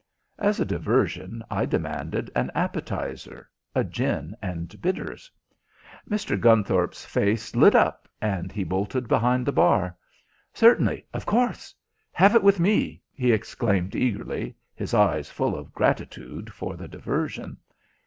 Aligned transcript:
As 0.39 0.59
a 0.59 0.65
diversion 0.65 1.43
I 1.51 1.67
demanded 1.67 2.31
an 2.35 2.49
appetizer 2.55 3.51
a 3.75 3.83
gin 3.83 4.35
and 4.41 4.81
bitters. 4.81 5.29
Mr. 6.09 6.41
Gunthorpe's 6.41 7.05
face 7.05 7.55
lit 7.55 7.75
up 7.75 8.07
and 8.19 8.51
he 8.51 8.63
bolted 8.63 9.07
behind 9.07 9.45
the 9.45 9.51
bar. 9.51 9.95
"Certainly, 10.55 11.05
of 11.13 11.27
course. 11.27 11.75
Have 12.13 12.33
it 12.33 12.41
with 12.41 12.59
me!" 12.59 13.03
he 13.13 13.31
exclaimed 13.31 13.93
eagerly, 13.95 14.55
his 14.73 14.95
eyes 14.95 15.29
full 15.29 15.55
of 15.55 15.71
gratitude 15.71 16.51
for 16.51 16.75
the 16.75 16.87
diversion. 16.87 17.57